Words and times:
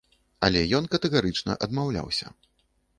Але 0.47 0.61
ён 0.79 0.89
катэгарычна 0.95 1.59
адмаўляўся. 1.67 2.27